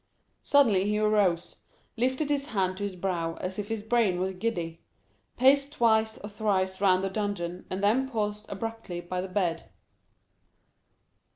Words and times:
Suddenly 0.41 0.85
he 0.85 0.97
arose, 0.97 1.57
lifted 1.95 2.31
his 2.31 2.47
hand 2.47 2.75
to 2.77 2.83
his 2.83 2.95
brow 2.95 3.35
as 3.35 3.59
if 3.59 3.67
his 3.67 3.83
brain 3.83 4.19
were 4.19 4.33
giddy, 4.33 4.81
paced 5.37 5.73
twice 5.73 6.17
or 6.17 6.27
thrice 6.31 6.81
round 6.81 7.03
the 7.03 7.09
dungeon, 7.11 7.67
and 7.69 7.83
then 7.83 8.09
paused 8.09 8.47
abruptly 8.49 8.99
by 8.99 9.21
the 9.21 9.27
bed. 9.27 9.69